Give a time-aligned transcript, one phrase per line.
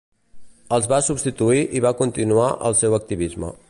[0.77, 3.59] Els va substituir i va continuar el seu activisme.